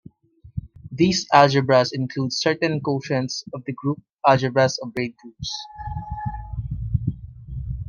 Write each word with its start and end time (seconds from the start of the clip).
These 0.91 1.27
algebras 1.31 1.91
include 1.93 2.33
certain 2.33 2.79
quotients 2.81 3.43
of 3.53 3.63
the 3.65 3.73
group 3.73 4.01
algebras 4.27 4.79
of 4.81 4.95
braid 4.95 5.13
groups. 5.17 5.51